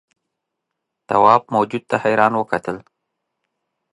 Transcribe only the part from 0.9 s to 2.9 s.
تواب موجود ته حیران وکتل.